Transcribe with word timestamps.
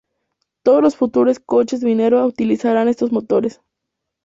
Todos 0.63 0.81
los 0.81 0.95
futuros 0.95 1.39
coches 1.39 1.83
Minerva 1.83 2.25
utilizarían 2.25 2.87
estos 2.87 3.11
motores. 3.11 3.61